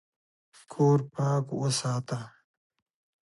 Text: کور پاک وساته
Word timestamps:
کور 0.71 0.99
پاک 1.13 1.45
وساته 1.59 2.19